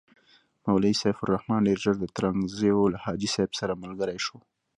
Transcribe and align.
مولوي 0.65 0.93
سیف 1.01 1.17
الرحمن 1.21 1.61
ډېر 1.67 1.77
ژر 1.83 1.95
د 2.01 2.05
ترنګزیو 2.17 2.91
له 2.93 2.97
حاجي 3.03 3.29
صاحب 3.35 3.51
سره 3.59 3.79
ملګری 3.83 4.19
شو. 4.25 4.37